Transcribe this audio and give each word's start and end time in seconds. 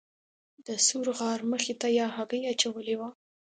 د 0.65 0.67
ثور 0.85 1.07
غار 1.17 1.39
مخې 1.51 1.73
ته 1.81 1.87
یې 1.97 2.05
هګۍ 2.15 2.41
اچولې 2.51 2.95
وه. 2.99 3.09